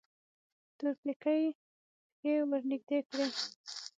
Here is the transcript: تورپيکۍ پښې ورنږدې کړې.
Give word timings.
تورپيکۍ 0.77 1.43
پښې 2.17 2.33
ورنږدې 2.49 2.99
کړې. 3.09 3.27